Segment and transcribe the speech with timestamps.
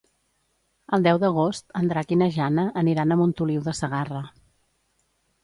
[0.97, 4.25] El deu d'agost en Drac i na Jana aniran a Montoliu de Segarra.